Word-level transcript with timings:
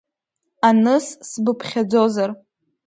Аныс 0.67 1.05
сбыԥхьаӡозар… 1.29 2.29